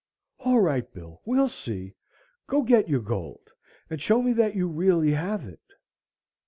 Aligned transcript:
"All 0.39 0.59
right, 0.59 0.91
Bill, 0.91 1.21
we'll 1.25 1.47
see. 1.47 1.93
Go 2.47 2.63
get 2.63 2.89
your 2.89 3.01
gold 3.01 3.51
and 3.87 4.01
show 4.01 4.23
me 4.23 4.33
that 4.33 4.55
you 4.55 4.67
really 4.67 5.11
have 5.11 5.45
it." 5.47 5.61